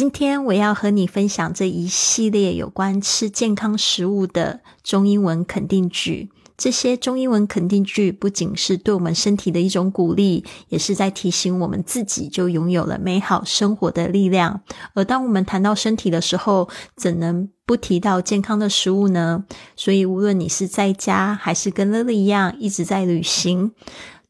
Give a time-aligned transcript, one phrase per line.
[0.00, 6.30] 今天我要和你分享这一系列有关吃健康食物的中英文肯定句。
[6.56, 14.62] 这些中英文肯定句不仅是对我们身体的一种鼓励，也是在提醒我们自己就拥有了美好生活的力量。
[14.94, 19.44] 而当我们谈到身体的时候，怎能不提到健康的食物呢？
[19.76, 23.72] 所以，无论你是在家，还是跟乐乐一样一直在旅行，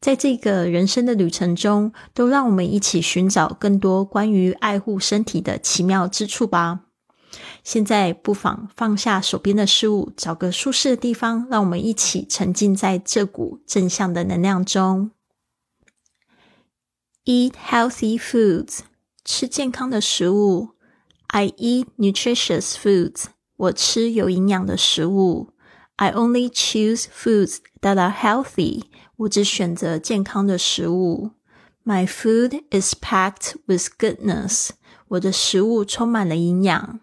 [0.01, 6.81] 在这个人生的旅程中，都让我们一起寻找更多关于爱护身体的奇妙之处吧。
[7.63, 15.11] 现在不妨放下手边的事物，找个舒适的地方，让我们一起沉浸在这股正向的能量中。
[17.23, 18.79] Eat healthy foods，
[19.23, 20.69] 吃健康的食物。
[21.27, 23.25] I eat nutritious foods，
[23.55, 25.53] 我吃有营养的食物。
[25.97, 28.85] I only choose foods that are healthy，
[29.20, 31.30] 我只选择健康的食物。
[31.84, 34.70] My food is packed with goodness，
[35.08, 37.00] 我的食物充满了营养。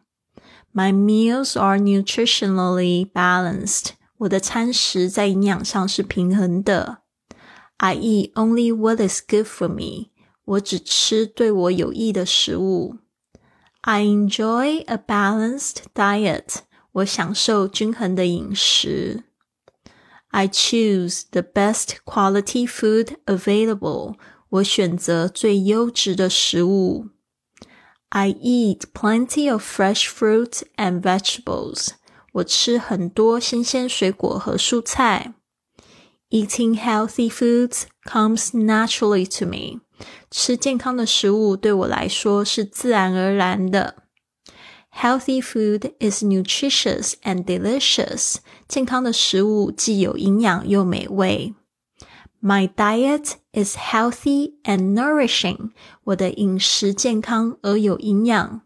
[0.73, 3.92] My meals are nutritionally balanced.
[4.17, 7.00] 我的餐食在营养上是平衡的。
[7.78, 10.09] I eat only what is good for me.
[10.45, 12.97] 我只吃对我有益的食物。
[13.81, 16.61] I enjoy a balanced diet.
[16.92, 19.23] 我享受均衡的饮食。
[20.31, 24.16] I choose the best quality food available.
[24.50, 27.09] 我选择最优质的食物。
[28.09, 31.89] I eat plenty of fresh fruit and vegetables.
[32.33, 35.33] 我吃很多新鲜水果和蔬菜。
[36.30, 39.81] Eating healthy foods comes naturally to me.
[40.31, 44.03] 吃健康的食物对我来说是自然而然的。
[44.97, 48.38] Healthy food is nutritious and delicious.
[48.67, 51.53] 健康的食物既有营养又美味。
[52.42, 55.72] My diet is healthy and nourishing.
[56.03, 58.61] 我的饮食健康而有营养。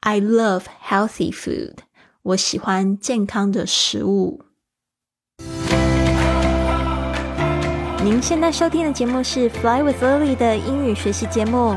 [0.00, 1.76] I love healthy food.
[2.22, 4.42] 我喜欢健康的食物。
[8.02, 11.76] 您现在收听的节目是 Fly with Lily 的英语学习节目，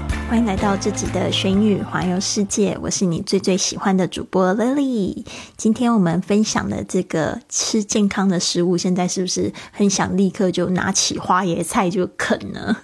[0.31, 5.25] 欢迎来到这集的玄宇环游世界，我是你最最喜欢的主播 Lily。
[5.57, 12.77] 今天我们分享的这个吃健康的食物，现在是不是很想立刻就拿起花椰菜就啃呢？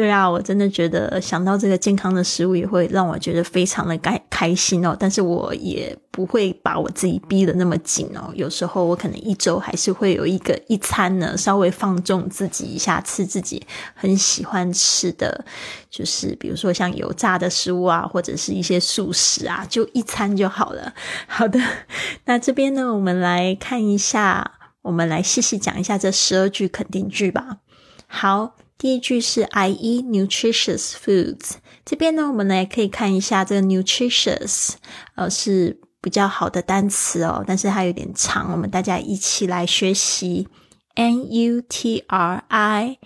[0.00, 4.96] 对啊，我真的觉得想到这个健康的食物，也会让我觉得非常的开开心哦。
[4.98, 8.32] 但是我也不会把我自己逼得那么紧哦。
[8.34, 13.62] 有时候我可能一周还是会有一个一餐呢，稍微放纵自己一下，吃自己
[13.94, 15.44] 很喜欢吃的，
[15.90, 20.94] 就是比如说像油炸的食物啊，或者是一些素食啊，就一餐就好了。
[21.26, 21.60] 好的，
[22.24, 27.58] 那这边呢，我们来看一下，我们来细细讲一下这十二句肯定句吧。
[28.06, 28.54] 好。
[28.80, 31.56] 第一句是 I eat nutritious foods。
[31.84, 34.70] 这边呢，我们呢可以看一下这个 nutritious，
[35.16, 40.48] 呃，是比较好的单词哦，但是它有点长，我们大家一起来学习
[40.94, 42.96] n u t r i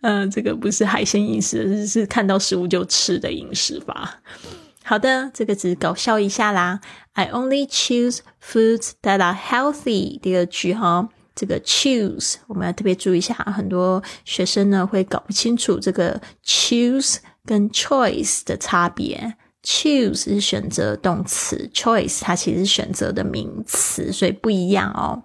[0.00, 4.22] 嗯，这个不是海鲜饮食，是看到食物就吃的饮食法。
[4.82, 6.80] 好的，这个只是搞笑一下啦。
[7.12, 10.18] I only choose foods that are healthy。
[10.18, 19.36] 第二句哈，这个 choose 我们要特别注意一下，很多学生呢会搞不清楚这个 choose 跟 choice 的差别。
[19.64, 25.24] Choose 是选择动词，choice 它其实是选择的名词，所以不一样哦。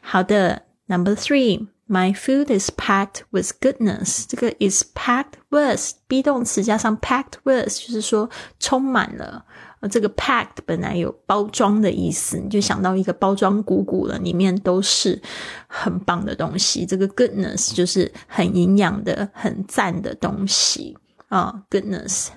[0.00, 1.68] 好的，Number three。
[1.88, 4.24] My food is packed with goodness。
[4.26, 8.28] 这个 is packed with be 动词加上 packed with，就是说
[8.58, 9.44] 充满了。
[9.78, 15.22] 呃，这个 packed 本来有包装的意思，你就想到一个包装鼓鼓的，里面都是
[15.68, 16.84] 很棒的东西。
[16.84, 20.98] 这个 goodness 就是很营养的、很赞的东西
[21.28, 21.62] 啊。
[21.70, 22.30] Goodness。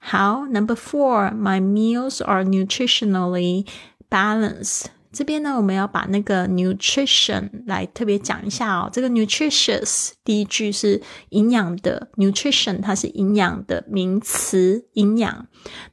[0.00, 3.66] 好，Number four，my meals are nutritionally
[4.08, 4.84] balanced。
[5.12, 8.90] 这边呢，我们要把那个 nutrition 来特别讲一下哦。
[8.92, 11.00] 这个 nutritious 第一句是
[11.30, 15.46] 营养的，nutrition 它是营养的名词，营养。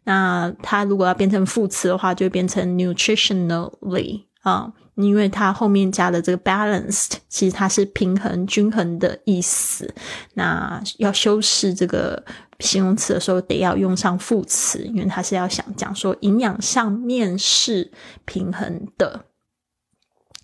[0.04, 4.74] 那它如果要变成副词的话，就变成 nutritionally 啊。
[4.99, 9.95] 因为它后面加的这个 balanced，其实它是平衡、均衡的意思。
[10.35, 12.23] 那要修饰这个
[12.59, 17.93] 形容词的时候，得要用上副词，因为它是要想讲说营养上面是
[18.25, 19.27] 平衡的。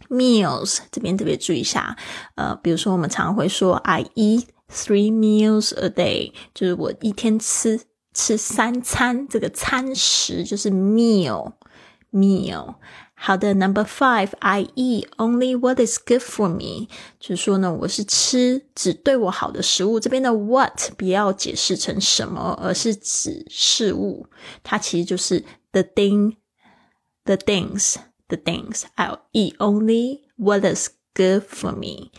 [0.08, 1.96] Meals 这边特别注意一下，
[2.36, 7.80] 呃，比如说我们常会说 I eat three meals a day，就是我一天吃
[8.12, 12.74] 吃三餐，这个餐食就是 meal，meal。
[13.23, 16.87] 好的，Number five，I eat only what is good for me，
[17.19, 19.99] 就是说呢，我是吃只对我好的食物。
[19.99, 24.27] 这边的 what 不要解释成什么，而是指事物，
[24.63, 25.43] 它其实就是
[25.73, 32.11] the thing，the things，the things。I'll eat only what is good for me。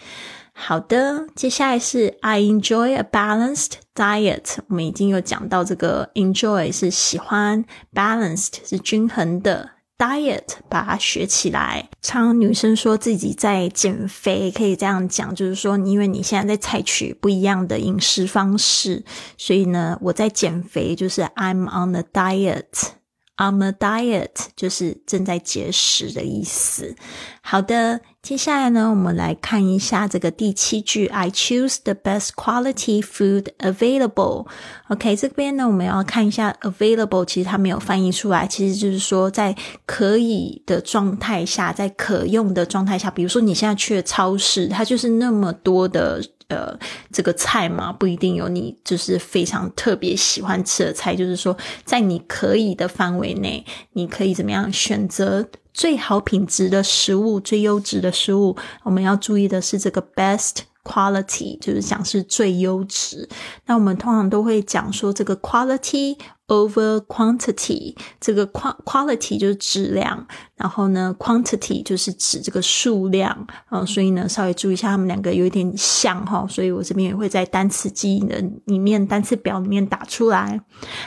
[0.52, 4.58] 好的，接下来是 I enjoy a balanced diet。
[4.68, 9.70] 我们已经有讲到这个 enjoy 是喜欢，balanced 是均衡的。
[9.97, 11.89] Diet 把它学起来。
[12.01, 19.03] 常女生说自己在减肥，可以这样讲，就是说，因为你现在在采取不一样的饮食方式，
[19.37, 22.91] 所以呢，我在减肥，就是 I'm on a diet。
[23.37, 26.95] I'm a diet，就是正在节食的意思。
[27.41, 34.47] 好的，接下来呢，我们来看一下这个第七句：I choose the best quality food available。
[34.87, 39.55] OK，这边呢，我们要看一下 available，其实它没有翻译出来，其实就是说在
[39.85, 46.19] 可以的状态下，在可用的状态下，比如说你现在去超市，它就是那么多的。
[46.47, 46.77] 呃，
[47.11, 51.15] 这个菜嘛，不一定有你就是非常特别喜欢吃的菜。
[51.15, 58.55] 就是说，在你可以的范围内，你可以怎么样选择最好品质的食物、最优质的食物？
[58.83, 60.57] 我们要注意的是这个 best。
[60.85, 63.27] Quality 就是讲是最优质，
[63.65, 66.15] 那我们通常都会讲说这个 quality
[66.47, 80.61] over quantity，这个 quality 就是质量，然后呢 quantity 就是指这个数量啊，所以呢稍微注意一下，他们两个有一点像哈，所以我这边也会在单词记忆的里面单词表里面打出来。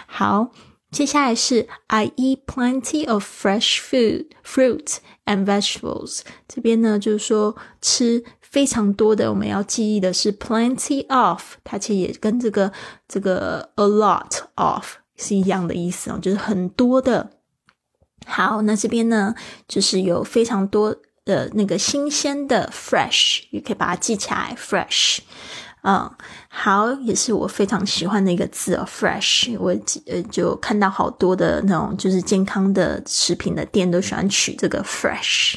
[0.06, 0.50] 好，
[0.90, 8.24] 接下来是 I eat plenty of fresh food, fruit and vegetables，这边呢就是说吃。
[8.50, 12.72] 非常多的，我们要记忆的是 plenty of，它其实也跟这个
[13.06, 17.30] 这个 a lot of 是一样的意思哦，就是很多的。
[18.26, 19.34] 好，那这边呢，
[19.66, 25.18] 就是有非常多的那个新鲜的 fresh，也可以把它记起来 fresh。
[25.82, 26.10] 嗯，
[26.48, 29.56] 好，也是我非常喜欢的一个字哦，fresh。
[29.58, 35.56] 我呃就看到好多的那种就是健康的食品的店都喜欢取这个 fresh。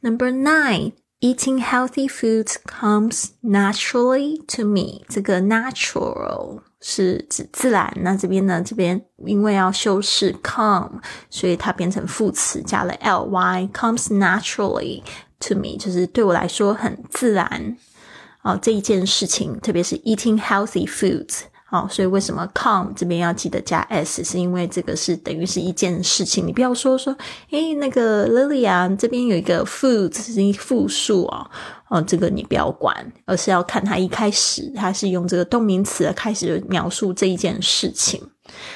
[0.00, 0.92] Number nine。
[1.18, 5.02] Eating healthy foods comes naturally to me。
[5.08, 8.62] 这个 natural 是指自然，那这边呢？
[8.62, 13.68] 这边因为要修饰 come，所以它变成副词加了 ly。
[13.72, 15.02] Comes naturally
[15.40, 17.76] to me，就是对我来说很自然
[18.42, 18.56] 哦。
[18.62, 21.40] 这一件事情，特别是 eating healthy foods。
[21.68, 26.46] 好，所以为什么 come 这边要记得加 s，是因为这个是等于是一件事情。
[26.46, 27.12] 你不要说说，
[27.50, 31.50] 诶，那个 Lily 啊，这边有一个 food 是复数啊，
[31.88, 38.22] 哦，这个你不要管，而是要看它一开始它是用这个动名词开始描述这一件事情。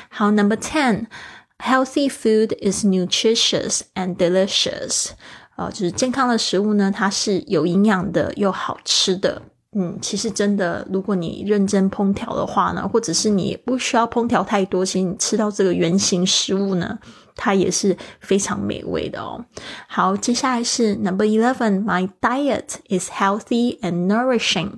[0.09, 5.11] 好，Number ten，healthy food is nutritious and delicious。
[5.55, 9.43] 啊，就是健康的食物呢，它是有营养的又好吃的。
[9.73, 16.99] 嗯，其实真的，如果你认真烹调的话呢，或者是你不需要烹调太多，其实你吃到这个原形食物呢，
[17.37, 19.45] 它也是非常美味的哦。
[19.87, 21.85] 好，接下来是 Number Eleven.
[21.85, 24.73] My diet is healthy and nourishing.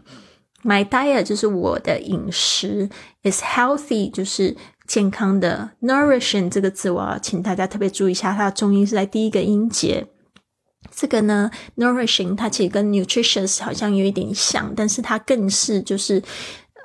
[0.62, 2.90] My diet 就是我的饮食
[3.22, 4.54] ，is healthy 就是
[4.86, 5.70] 健康的。
[5.80, 10.06] Nourishing 这个字，我要请大家特别注意一下，它的重音是在第一个音节。
[10.90, 16.22] 这个呢，nourishing 它其实跟 nutritious 好像有一点像，但是它更是就是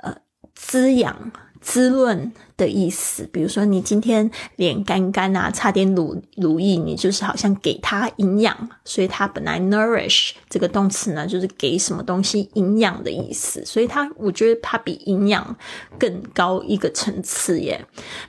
[0.02, 0.16] 呃
[0.54, 3.28] 滋养、滋润的意思。
[3.30, 13.62] 比如说你今天脸干干啊，差点乳乳液，你就是好像给它营养，所以它本来 nourish 这个动词呢，就是给什么东西营养的意思。
[13.66, 15.56] 所以它我觉得它比营养
[15.98, 17.84] 更高一个层次耶。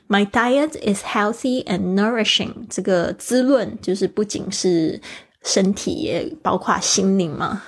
[0.09, 2.65] My diet is healthy and nourishing。
[2.69, 4.99] 这个滋润就是不仅是。
[5.43, 7.61] 身体也包括心灵嘛。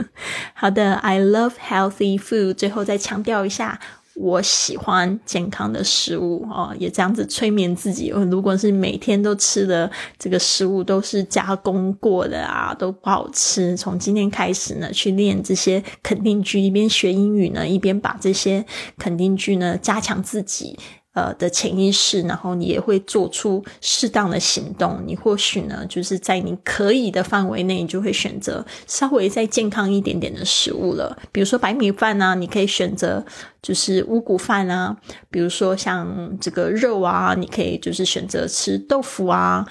[0.54, 2.54] 好的，I love healthy food。
[2.54, 3.80] 最后再强调一下，
[4.14, 8.08] 我喜欢健康的食物哦，也这样子催眠自己。
[8.08, 13.76] 如果是每天都吃的这个食物都是加工过的啊，都不好吃。
[13.76, 18.64] 从今天开始呢，去练这些肯定句，一边学英语呢，一边把这些
[18.98, 20.78] 肯定句呢加强自己。
[21.12, 25.02] 呃的潜意识，然后你也会做出适当的行动。
[25.04, 31.16] 你或许呢，就是在你可以的范围内，你就会选择稍微再健康一点点的食物了。
[31.32, 33.24] 比如说白米饭啊，你可以选择
[33.60, 34.96] 就是五谷饭啊。
[35.30, 39.66] 比如说像这个肉啊，你可以就是选择吃豆腐啊。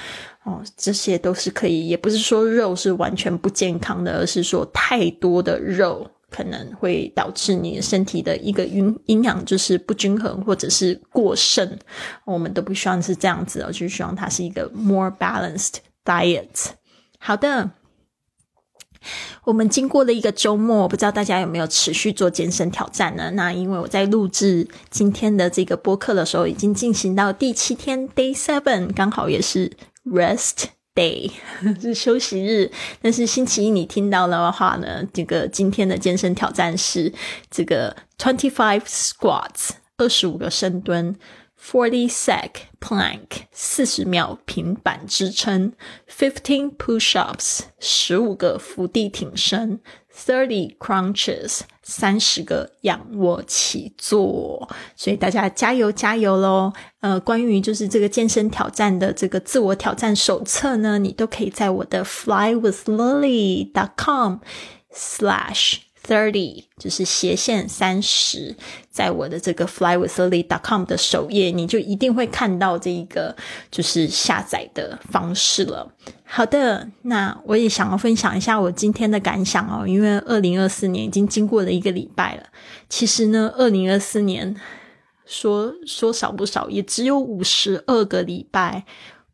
[0.46, 6.10] 哦，这些都是可以，也不是说肉是完全不健康的，而是说太多的肉。
[6.30, 11.78] 可能会导致你身体的一个营营养就是不均衡，或者是过剩。
[12.26, 16.68] 我们都不希望是这样子哦，就是希望它是一个 more balanced diet。
[17.20, 17.72] 好的，
[19.44, 23.32] 我们经过了一个周末，不知道大家有没有持续做健身挑战呢？
[23.32, 30.66] 那因为我在录制今天的这个播客的时候，已经进行到第七天 day seven，刚好也是 rest。
[30.96, 31.32] Day
[31.80, 37.14] 是休息日，但是星期一你听到了的话呢，这个今天的健身挑战是
[37.50, 41.16] 这个 twenty five squats 二十五个深蹲
[41.62, 45.74] ，forty sec plank 四十秒平板支撑
[46.10, 49.80] ，fifteen push ups 十五个伏地挺身。
[50.12, 56.72] Thirty crunches，三十个仰卧起坐，所以大家加油加油喽！
[57.02, 64.36] 呃，关于就是这个健身挑战的这个自我挑战手册呢，你都可以在我的 flywithlily.com
[64.94, 65.78] slash。
[66.10, 68.56] Thirty 就是斜线三十，
[68.90, 73.36] 在我的这个 flywithlily.com 的首页，你就一定会看到这一个
[73.70, 75.94] 就是下载的方式了。
[76.24, 82.44] 好的，那我也想要分享一下我今天的感想哦，因为二零二四年已经经过了一个礼拜了。
[82.90, 84.56] 其实呢，二零二四年
[85.28, 88.84] 说说少不少，也只有五十二个礼拜，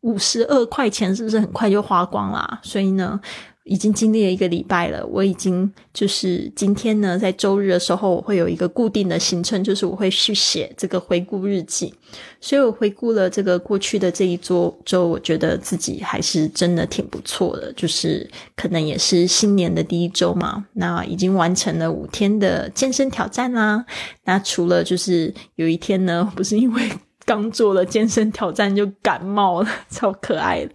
[0.02, 2.60] 五十二块钱是不是很快就花光了？
[2.62, 3.18] 所以呢。
[3.66, 11.92] 已经经历了一个礼拜了，我已经就是今天呢，在周日的时候，我会有一个固定的行程，就是我会去写这个回顾日记。
[12.40, 20.64] 所以我回顾了这个过去的这一周周，我觉得自己还是真的挺不错的，就是可能也是新年的第一周嘛。
[20.74, 23.84] 那已经完成了五天的健身挑战啦。
[24.24, 26.82] 那除了就是有一天呢，不是因为。
[27.26, 30.70] 刚做了健身挑战就感冒了， 超可爱的。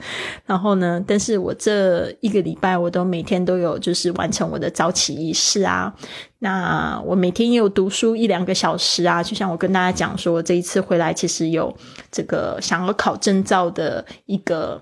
[0.45, 5.91] 然后呢，但是我这一个礼拜我都每天都有就是完成我的早起仪式啊。
[6.39, 9.23] 那我每天也有读书一两个小时啊。
[9.23, 11.73] 就像我跟大家讲说，这一次回来其实有
[12.11, 14.81] 这个想要考证照的一个。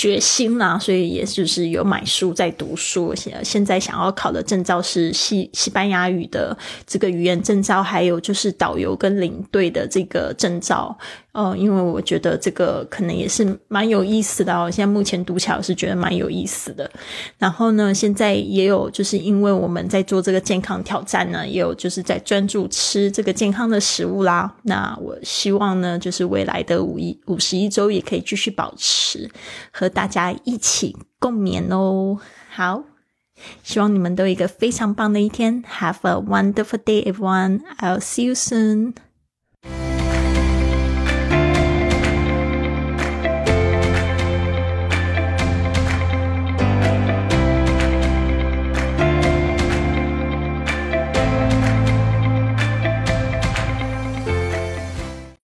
[0.00, 3.14] 决心啦，所以也就是有买书在读书。
[3.14, 10.96] 现现在想要考的证照是西西班牙语的这个语言证照，还有就是导游跟领队的这个证照。
[11.32, 14.68] 呃，因为我觉得这个可能也是蛮有意思的哦。
[14.68, 16.90] 现在目前读起来是觉得蛮有意思的。
[17.38, 24.52] 然后呢，现在也有就是因为我们在做这个健康挑战呢，也有就是在专注吃这个健康的食物啦。
[24.62, 29.30] 那我希望呢，就是未来的五一五十一周也可以继续保持
[29.70, 32.18] 和大家一起共勉哦。
[32.50, 32.84] 好，
[33.62, 35.62] 希望你们都有一个非常棒的一天。
[35.64, 37.60] Have a wonderful day, everyone.
[37.78, 38.94] I'll see you soon.